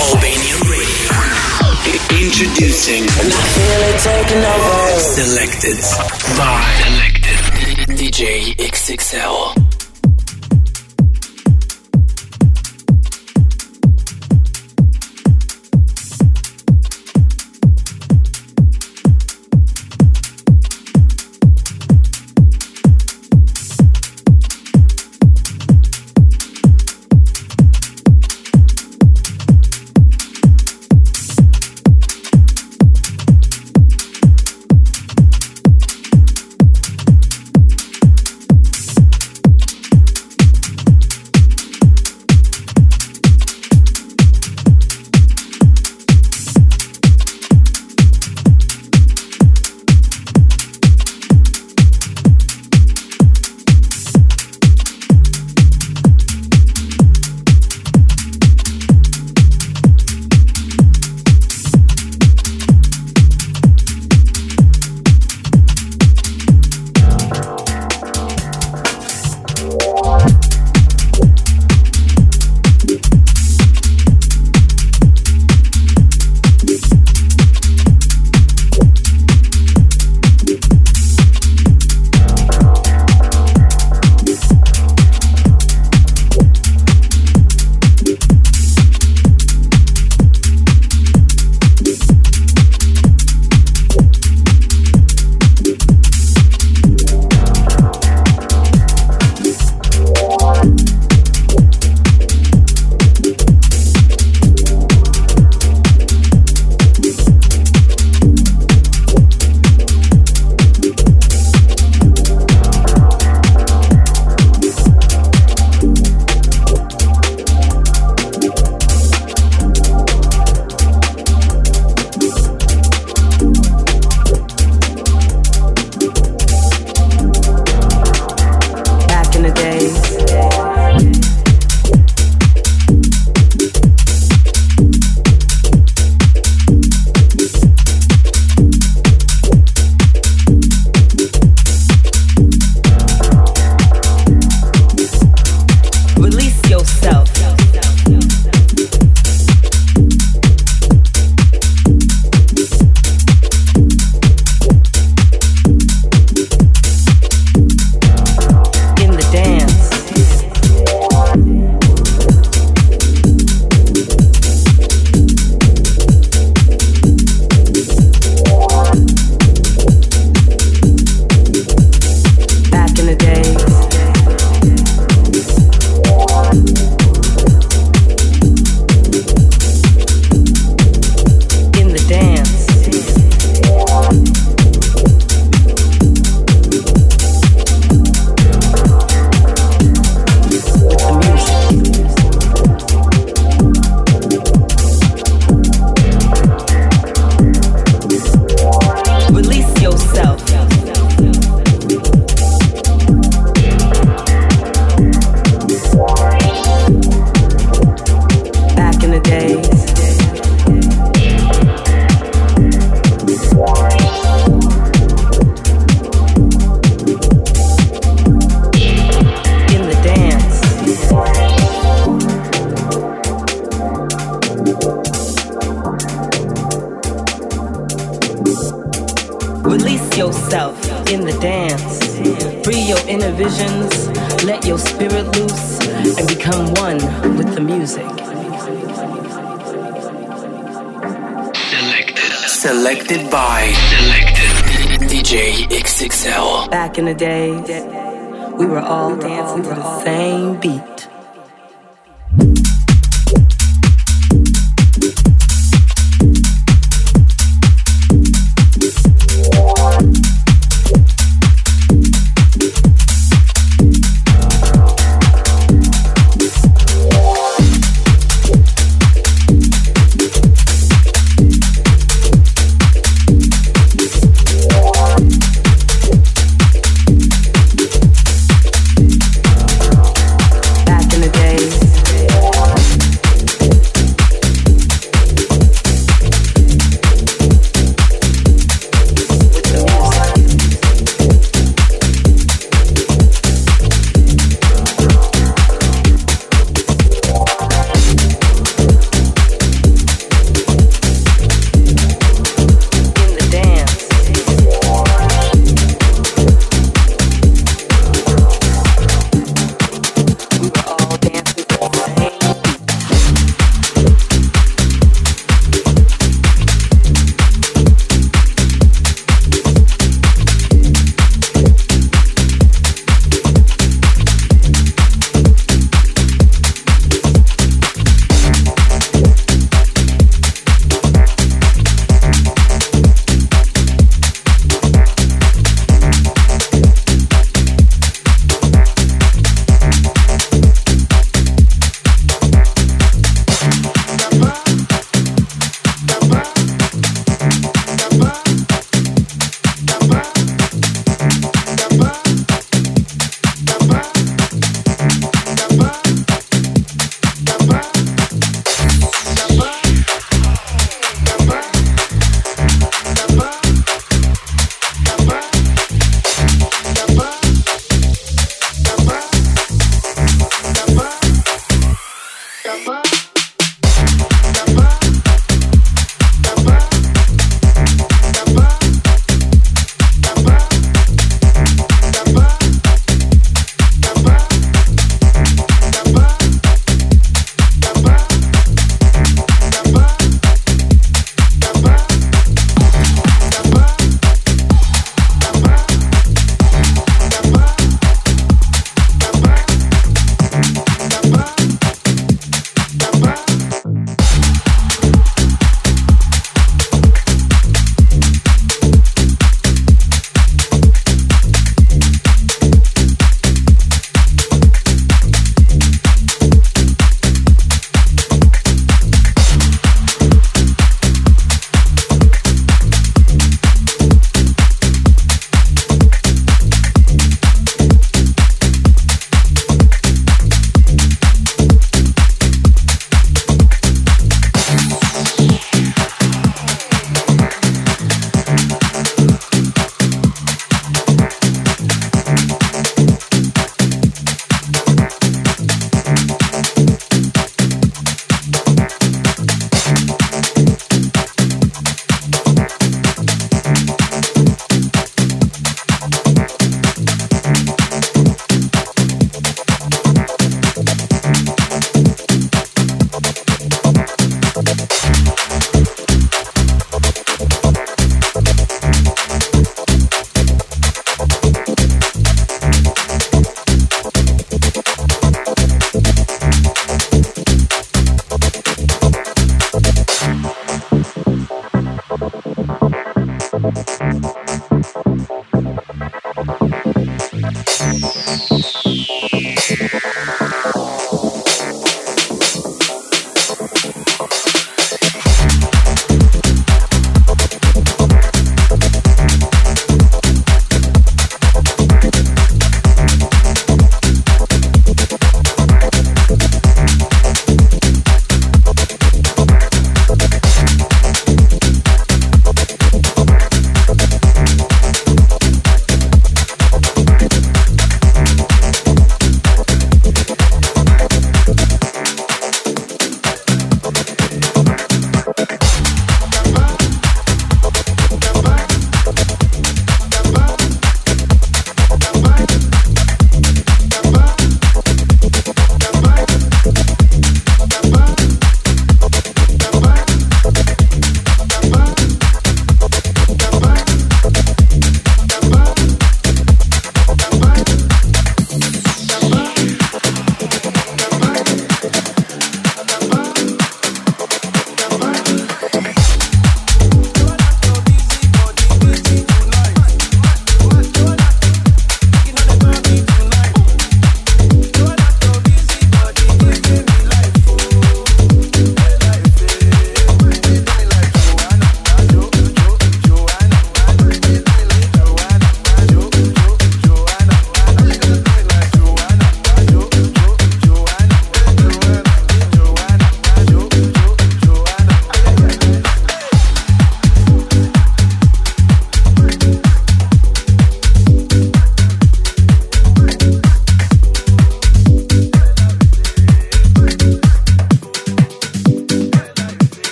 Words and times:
Albanian 0.00 0.60
Radio. 0.70 1.10
Introducing. 2.22 3.02
And 3.02 3.32
I 3.32 3.42
feel 3.54 3.82
it 3.90 3.98
taking 4.00 4.42
over. 4.44 5.00
Selected 5.00 5.78
by 6.38 6.62
Selected 6.86 7.98
DJ 7.98 8.54
XXL. 8.56 9.61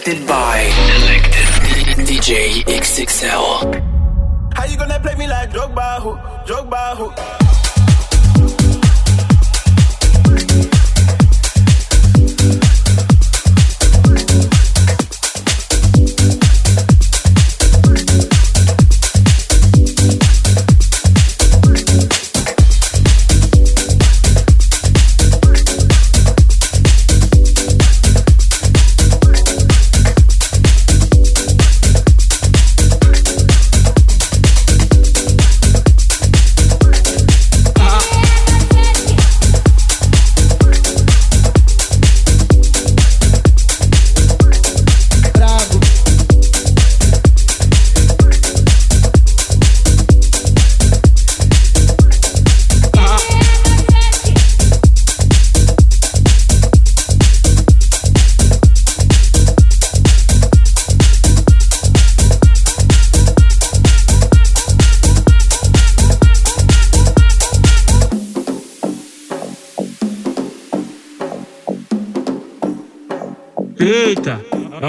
affected 0.00 0.26
by 0.26 0.39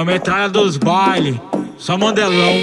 É 0.01 0.03
a 0.03 0.05
metralha 0.05 0.49
dos 0.49 0.77
bailes, 0.77 1.35
só 1.77 1.95
mandelão. 1.95 2.55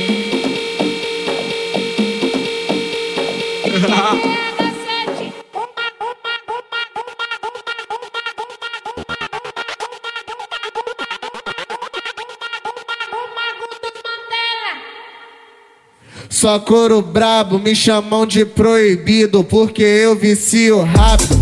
Só 16.28 16.59
couro 16.59 17.00
brabo, 17.00 17.61
me 17.61 17.76
chamam 17.76 18.26
de 18.26 18.45
proibido 18.45 19.45
porque 19.45 19.85
eu 19.85 20.16
vicio 20.16 20.83
rápido. 20.83 21.38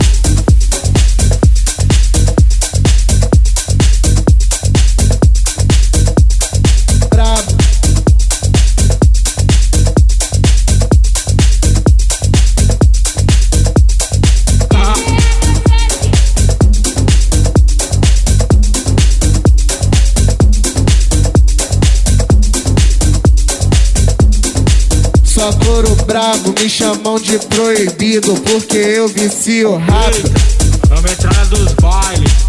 Me 26.61 26.69
chamam 26.69 27.17
de 27.17 27.39
proibido 27.39 28.35
porque 28.43 28.77
eu 28.77 29.09
vicio 29.09 29.77
rápido. 29.79 30.31
Vamos 30.89 31.13
entrar 31.13 31.47
dos 31.47 31.73
bailes. 31.75 32.46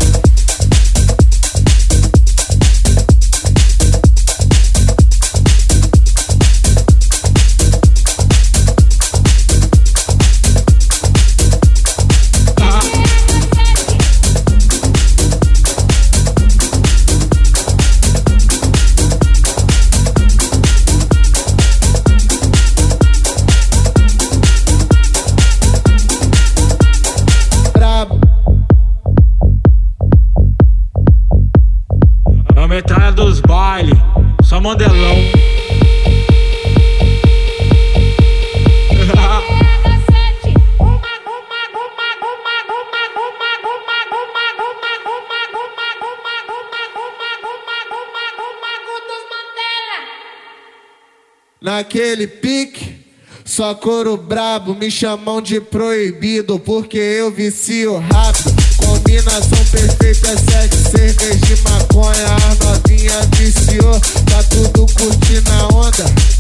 Naquele 51.78 52.26
pique, 52.26 53.06
só 53.46 53.76
couro 53.76 54.18
brabo 54.18 54.74
me 54.74 54.90
chamam 54.90 55.40
de 55.40 55.62
proibido 55.62 56.58
porque 56.58 56.98
eu 56.98 57.32
vicio 57.32 58.00
rápido. 58.00 58.52
Combinação 58.78 59.64
perfeita, 59.70 60.30
sexo, 60.30 60.90
cerveja 60.90 61.36
de 61.36 61.62
maconha, 61.62 62.26
a 62.26 62.66
novinha 62.66 63.14
viciou, 63.36 64.00
tá 64.26 64.42
tudo 64.50 64.88
curtindo 64.92 65.52
a 65.52 65.68
onda. 65.68 66.37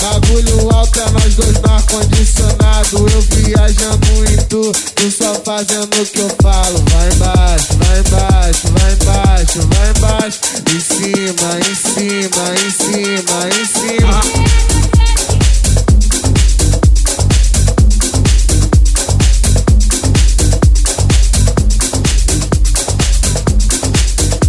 Bagulho 0.00 0.70
alto 0.70 1.00
é 1.00 1.10
nós 1.10 1.34
dois 1.34 1.60
no 1.60 1.70
ar-condicionado. 1.72 3.06
Eu 3.12 3.20
viajando 3.22 4.08
tu, 4.48 4.72
tu 4.94 5.10
só 5.10 5.34
fazendo 5.44 6.00
o 6.00 6.06
que 6.06 6.20
eu 6.20 6.30
falo. 6.40 6.82
Vai 6.90 7.08
embaixo, 7.12 7.66
vai 7.78 7.98
embaixo, 8.00 8.68
vai 8.68 8.92
embaixo, 8.94 9.60
vai 9.68 9.90
embaixo. 9.90 10.40
Em 10.74 10.80
cima, 10.80 11.58
em 11.58 11.74
cima, 11.74 12.44
em 12.54 12.70
cima, 12.70 13.38
em 13.48 13.66
cima. 13.66 14.20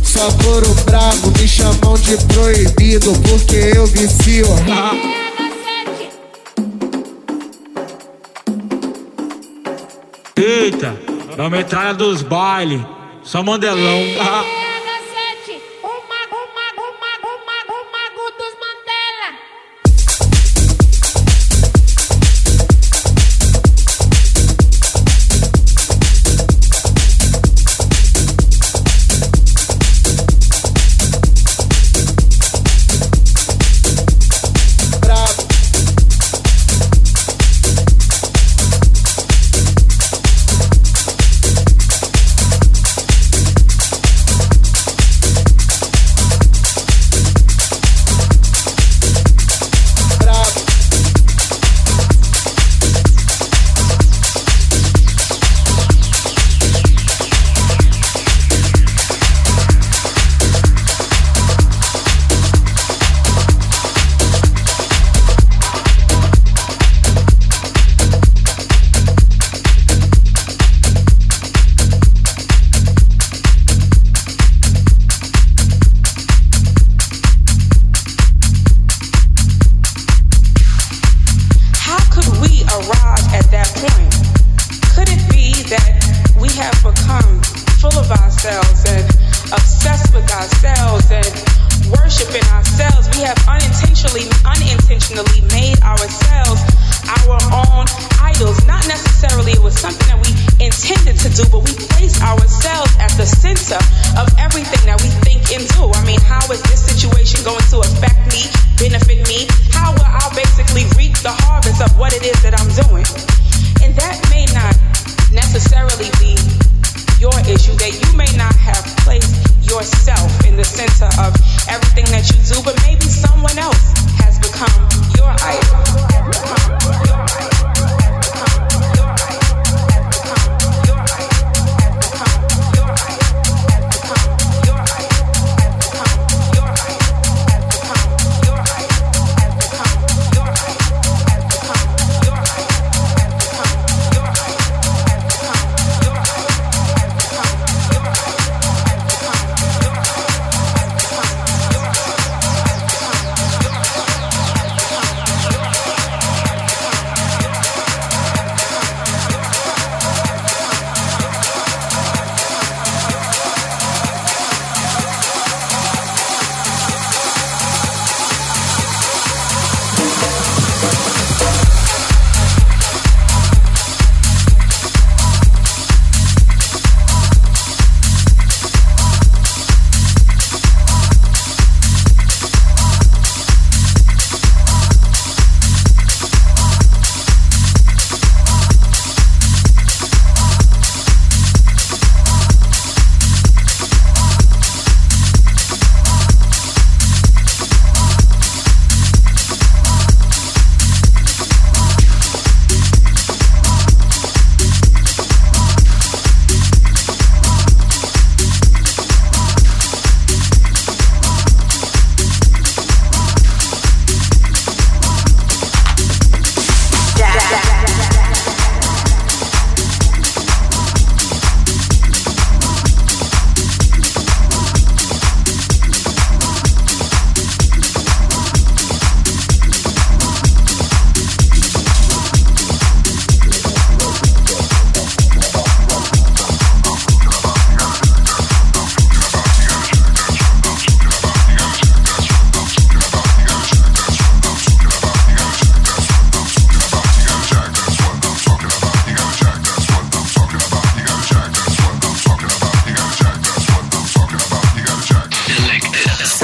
Só 0.03 0.31
couro 0.43 0.73
brabo 0.85 1.31
me 1.39 1.47
chamam 1.47 1.95
de 1.95 2.17
proibido 2.33 3.11
porque 3.23 3.71
eu 3.75 3.87
vicio. 3.87 4.47
Eita, 10.79 10.95
é 11.37 11.45
a 11.45 11.49
metralha 11.49 11.93
dos 11.93 12.21
bailes, 12.21 12.81
só 13.21 13.43
mandelão. 13.43 13.99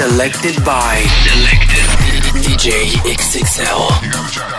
Selected 0.08 0.64
by 0.64 1.04
Selected 1.24 2.40
DJ 2.40 2.92
XXL. 3.10 4.55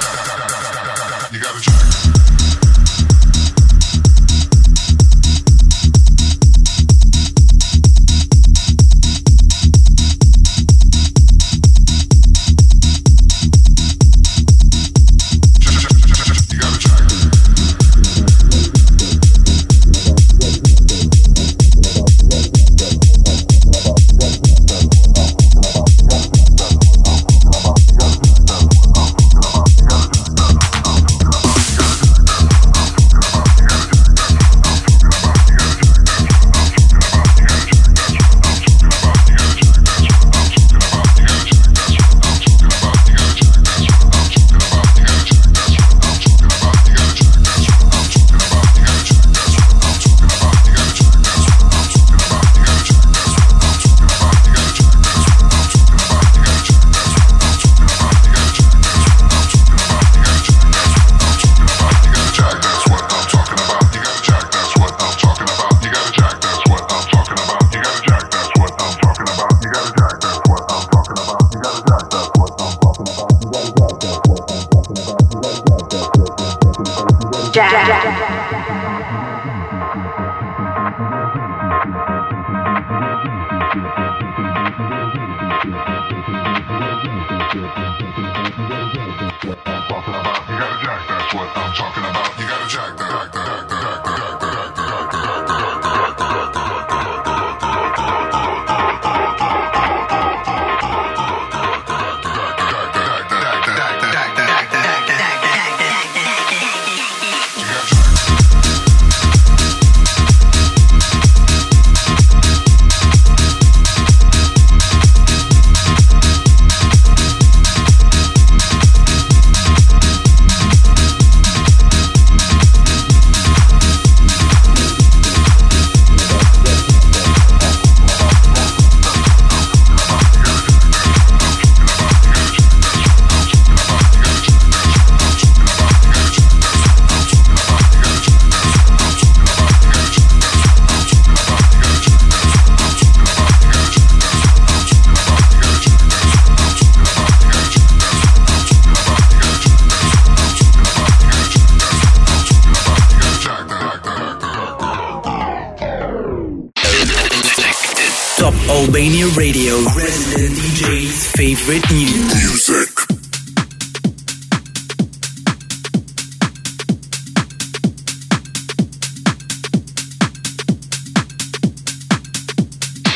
Mania 158.52 159.28
Radio, 159.36 159.76
resident 159.94 160.56
DJ's 160.56 161.28
favorite 161.32 161.84
new 161.92 162.08
music. 162.08 162.88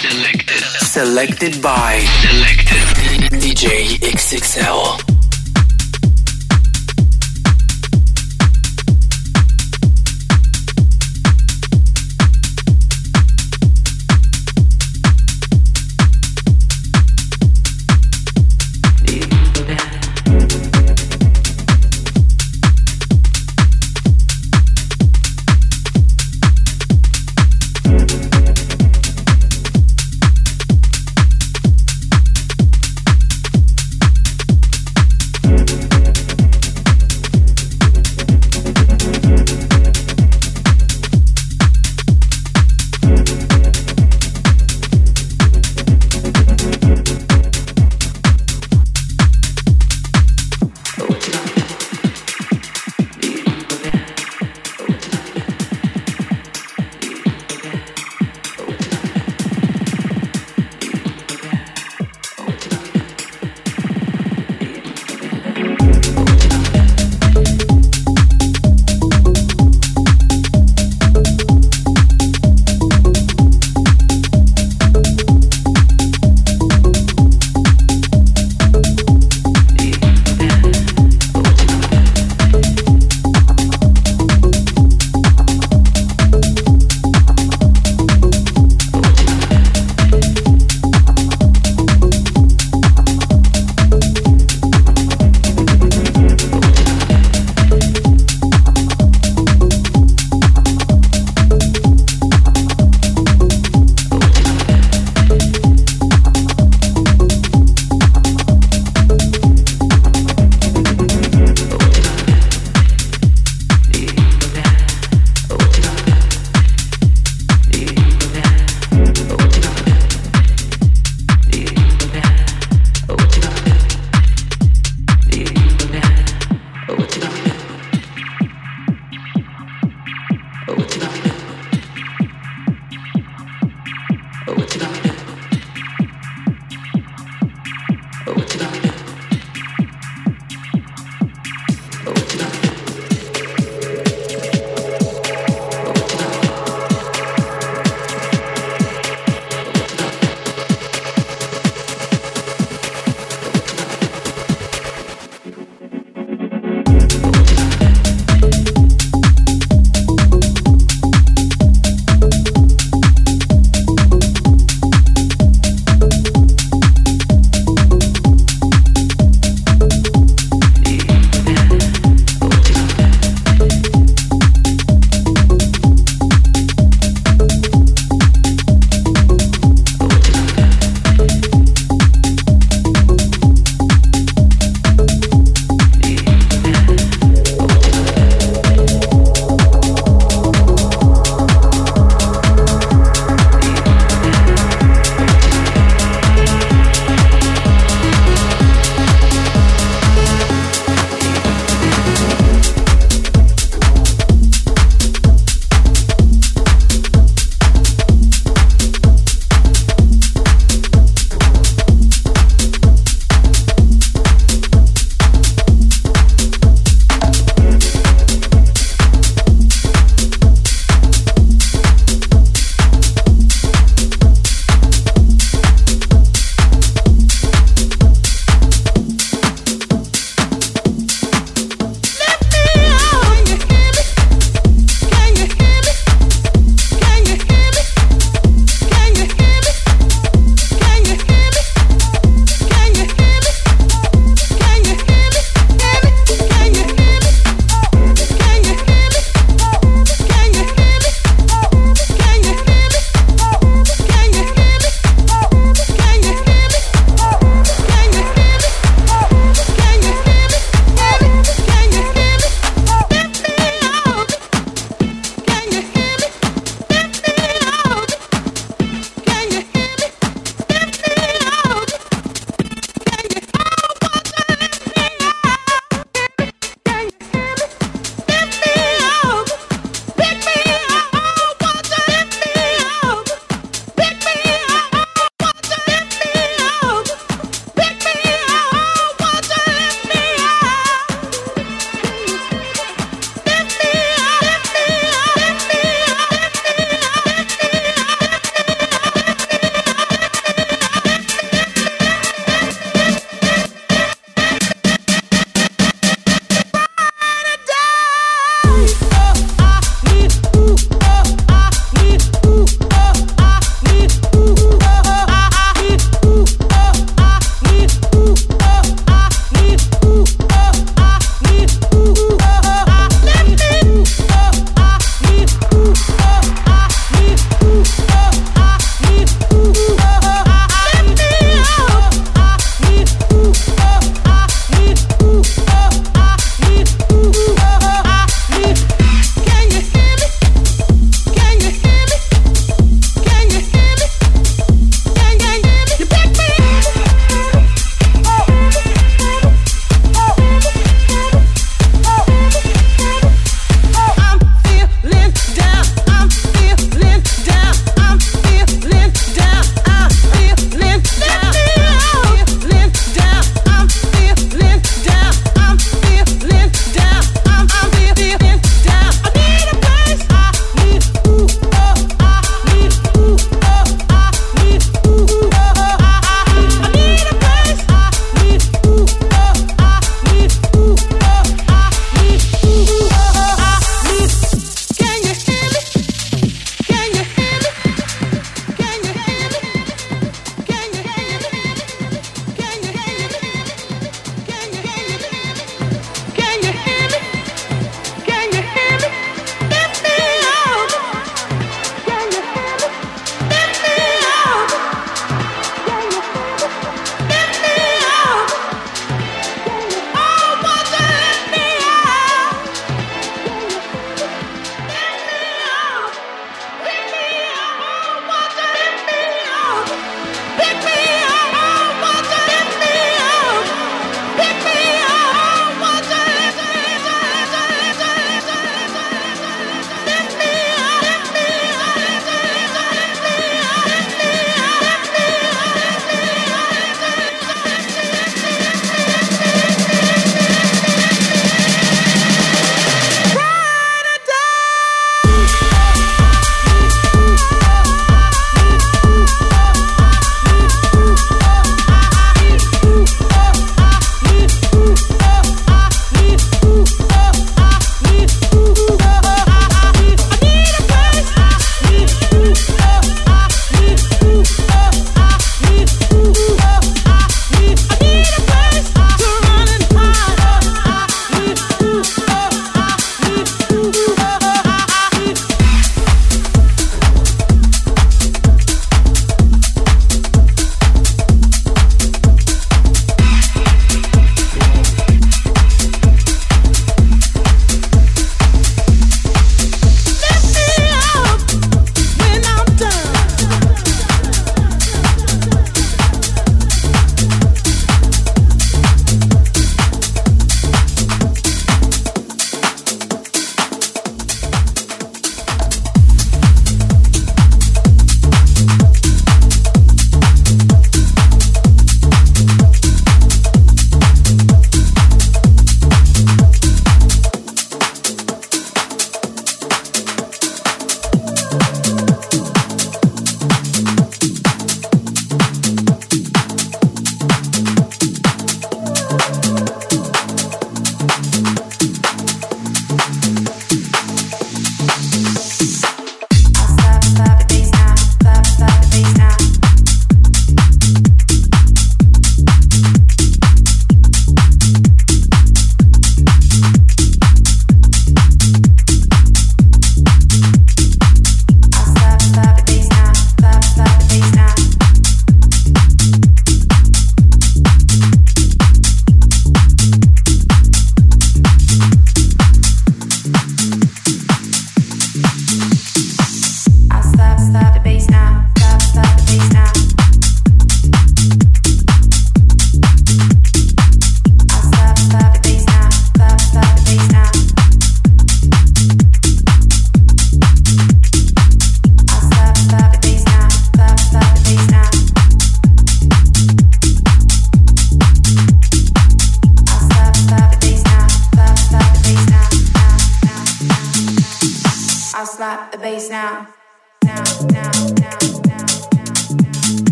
Selected. 0.00 0.64
Selected 0.86 1.62
by 1.62 1.98
Selected 2.22 3.40
DJ 3.42 3.98
XXL. 4.00 5.07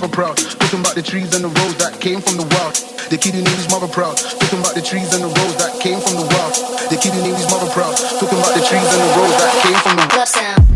mother 0.00 0.14
proud. 0.14 0.36
Talking 0.36 0.78
about 0.78 0.94
the 0.94 1.02
trees 1.02 1.34
and 1.34 1.42
the 1.42 1.48
roads 1.48 1.74
that 1.78 2.00
came 2.00 2.20
from 2.20 2.36
the 2.36 2.46
wild. 2.54 2.74
The 3.10 3.18
kid 3.18 3.34
who 3.34 3.42
named 3.42 3.58
his 3.58 3.68
mother 3.68 3.88
proud. 3.88 4.16
Talking 4.16 4.60
about 4.60 4.74
the 4.76 4.82
trees 4.82 5.12
and 5.12 5.24
the 5.24 5.26
roads 5.26 5.56
that 5.58 5.80
came 5.82 5.98
from 5.98 6.14
the 6.14 6.26
wild. 6.38 6.54
The 6.86 6.96
kid 7.02 7.14
who 7.14 7.22
named 7.22 7.36
his 7.36 7.50
mother 7.50 7.70
proud. 7.72 7.96
Talking 7.96 8.38
about 8.38 8.54
the 8.54 8.62
trees 8.62 8.86
and 8.94 9.00
the 9.02 9.10
roads 9.18 9.36
that 9.42 9.50
came 9.62 9.78
from 9.82 9.96
the 9.96 10.06
wild. 10.14 10.67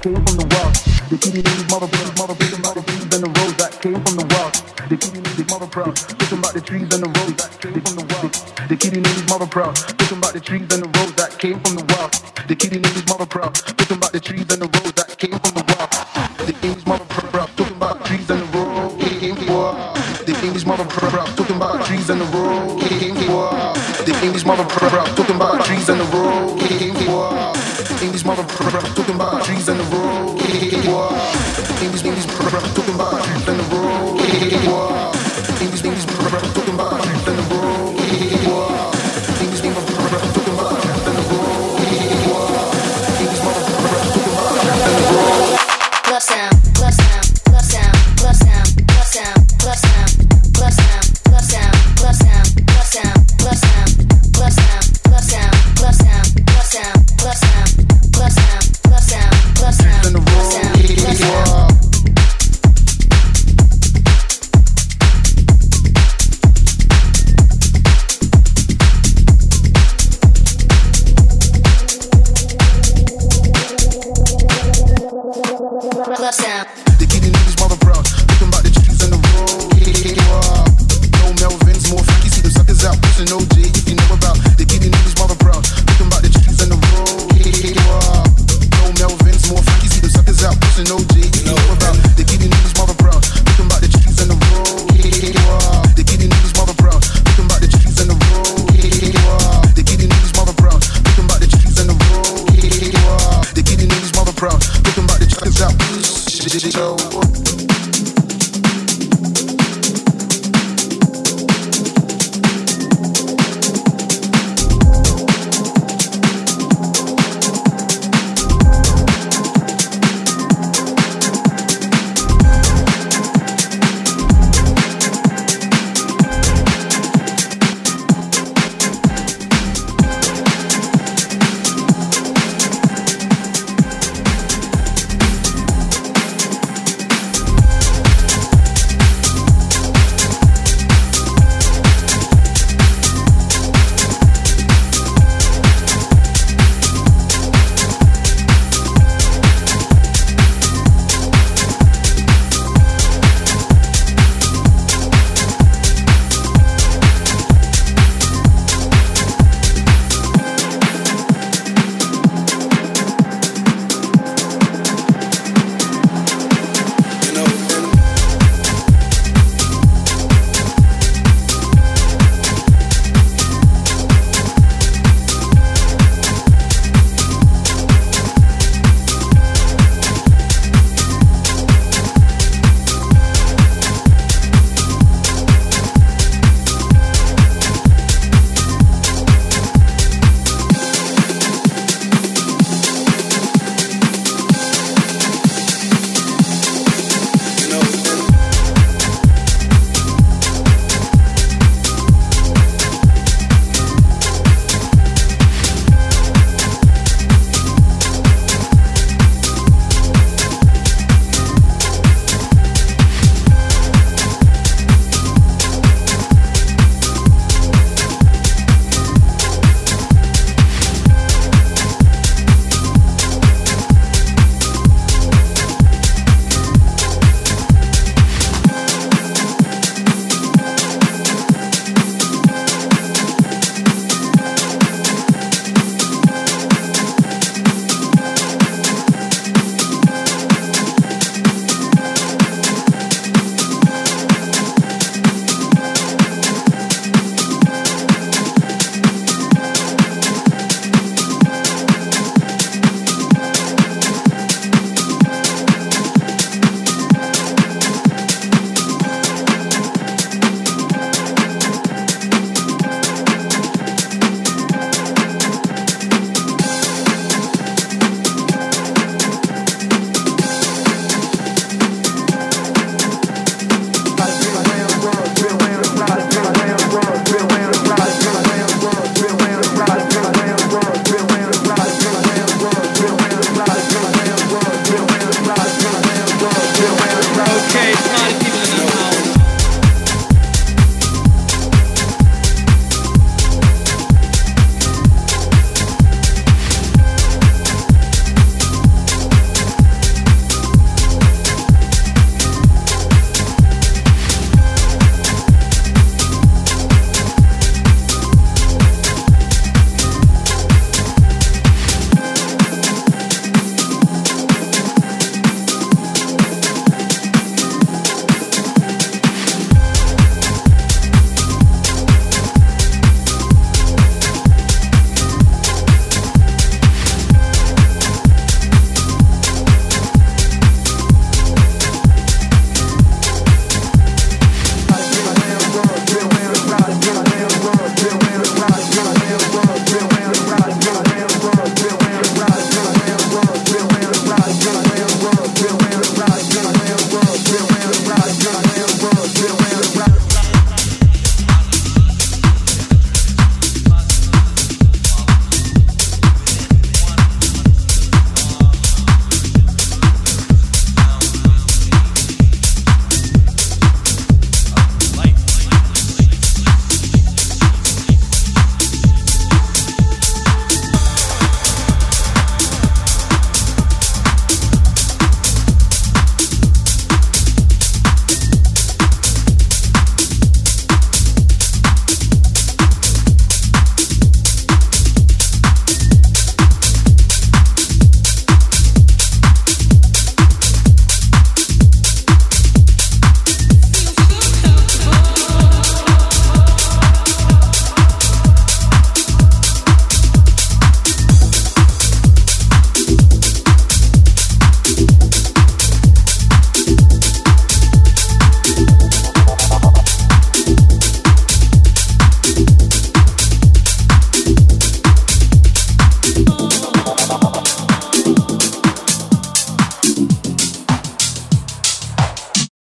came 0.00 0.14
from 0.14 0.36
the 0.40 0.46
west. 0.56 1.10
The 1.10 1.16
keep 1.20 1.34
me 1.34 1.42
mother 1.68 1.84
brothers, 1.84 2.16
mother 2.16 2.34
bitches, 2.34 2.62
mother 2.64 2.80
bitches, 2.80 3.12
and 3.12 3.22
the 3.24 3.30
roads 3.36 3.56
that 3.60 3.72
came 3.84 4.00
from 4.00 4.16
the 4.16 4.26
west. 4.32 4.56
The 4.88 4.96
keep 4.96 5.12
me 5.12 5.44
mother 5.44 5.68
proud. 5.68 5.96
talking 5.96 6.38
about 6.40 6.54
the 6.54 6.60
trees 6.60 6.88
and 6.88 7.02
the 7.04 7.10
roads 7.20 7.36
that 7.36 7.52
came 7.60 7.80
from 7.84 7.94
the 8.00 8.04
west. 8.08 8.32
The 8.68 8.76
keep 8.80 8.92
me 8.96 9.00
mother 9.28 9.46
proud. 9.46 9.76
talking 9.76 10.16
about 10.16 10.32
the 10.32 10.40
trees 10.40 10.68
and 10.72 10.80
the 10.80 10.88
roads 10.96 11.12
that 11.20 11.36
came 11.36 11.60
from 11.60 11.74
the 11.76 11.84
west. 11.92 12.16
The 12.48 12.54
keep 12.56 12.72
me 12.72 12.80
mother 12.80 13.26
proud. 13.28 13.52
talking 13.54 13.96
about 14.00 14.12
the 14.12 14.20
trees 14.20 14.48
and 14.48 14.60
the 14.64 14.68
roads 14.72 14.92
that 14.96 15.08
came 15.20 15.36
from 15.36 15.52
the 15.52 15.64
west. 15.68 15.92
The 16.48 16.52
keep 16.56 16.80
mother 16.88 17.04
proud. 17.04 17.48
talking 17.60 17.76
about 17.76 17.94
the 18.00 18.04
trees 18.08 18.30
and 18.30 18.40
the 18.40 18.48
roads 18.56 18.88
that 18.88 19.12
came 19.20 19.36
from 19.36 19.44
the 19.44 19.52
west. 19.52 20.24
They 20.24 20.32
keep 20.40 20.64
mother 20.64 20.88
proud. 20.88 21.28
talking 21.36 21.56
about 21.60 21.72
the 21.76 21.84
trees 21.84 22.08
and 22.08 22.20
the 22.24 22.28
roads 22.32 22.72
that 22.72 22.88
came 22.88 23.12
from 23.12 23.20
the 23.20 23.36
west. 23.36 24.08
They 24.08 24.16
keep 24.16 24.46
mother 24.48 24.64
proud. 24.64 25.12
talking 25.12 25.36
about 25.36 25.60
the 25.60 25.64
trees 25.68 25.88
and 25.92 26.00
the 26.00 26.08
roads 26.16 26.56
that 26.56 26.72
came 26.80 26.94
from 26.96 27.04
the 27.04 27.12
west. 27.12 27.60
English 28.02 28.24
mother 28.24 28.44
proud. 28.44 28.96
talking 28.96 29.14
about 29.14 29.44
trees 29.44 29.68
and 29.68 29.79
about. 84.12 84.49